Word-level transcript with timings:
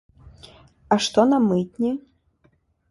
А 0.95 0.99
што 1.09 1.27
на 1.35 1.39
мытні? 1.51 1.91